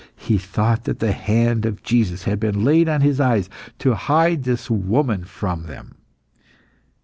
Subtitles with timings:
[0.17, 4.45] He thought that the hand of Jesus had been laid on his eyes, to hide
[4.45, 5.93] this woman from them.